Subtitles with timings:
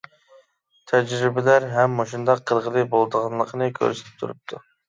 [0.91, 4.65] تەجرىبىلەر ھەم مۇشۇنداق قىلغىلى بولىدىغانلىقىنى كۆرسىتىپ تۇرۇپتۇ.